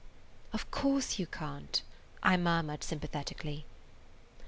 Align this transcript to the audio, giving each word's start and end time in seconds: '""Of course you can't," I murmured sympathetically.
'""Of 0.51 0.71
course 0.71 1.19
you 1.19 1.27
can't," 1.27 1.79
I 2.23 2.35
murmured 2.35 2.83
sympathetically. 2.83 3.65